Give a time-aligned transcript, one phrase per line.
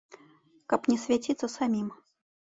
[0.73, 1.95] Каб не свяціцца самім.